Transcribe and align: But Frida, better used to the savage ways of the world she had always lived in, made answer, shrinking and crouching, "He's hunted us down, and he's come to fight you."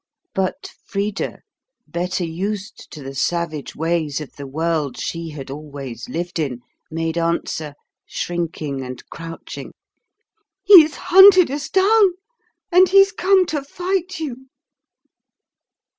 But 0.33 0.67
Frida, 0.87 1.41
better 1.87 2.23
used 2.23 2.89
to 2.89 3.03
the 3.03 3.13
savage 3.13 3.75
ways 3.75 4.19
of 4.19 4.35
the 4.35 4.47
world 4.47 4.97
she 4.99 5.29
had 5.29 5.51
always 5.51 6.09
lived 6.09 6.39
in, 6.39 6.61
made 6.89 7.19
answer, 7.19 7.75
shrinking 8.07 8.81
and 8.83 9.07
crouching, 9.11 9.73
"He's 10.63 10.95
hunted 10.95 11.51
us 11.51 11.69
down, 11.69 12.13
and 12.71 12.89
he's 12.89 13.11
come 13.11 13.45
to 13.53 13.61
fight 13.61 14.19
you." 14.19 14.47